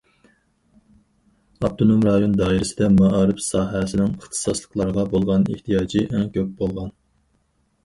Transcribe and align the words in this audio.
ئاپتونوم 1.65 2.01
رايون 2.07 2.33
دائىرىسىدە 2.39 2.89
مائارىپ 2.95 3.43
ساھەسىنىڭ 3.49 4.17
ئىختىساسلىقلارغا 4.17 5.07
بولغان 5.15 5.47
ئېھتىياجى 5.55 6.05
ئەڭ 6.09 6.27
كۆپ 6.39 6.61
بولغان. 6.65 6.93